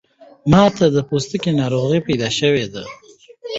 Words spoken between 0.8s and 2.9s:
د پوستکی ناروغۍ پیدا شوی ده